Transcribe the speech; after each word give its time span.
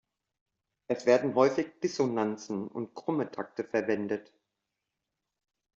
Es 0.87 1.05
werden 1.05 1.35
häufig 1.35 1.79
Dissonanzen 1.83 2.67
und 2.67 2.95
krumme 2.95 3.29
Takte 3.29 3.63
verwendet. 3.63 4.33